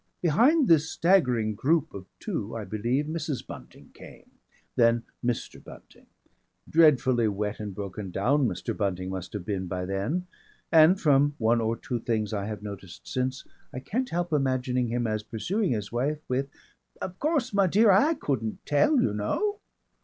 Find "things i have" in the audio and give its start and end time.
11.99-12.63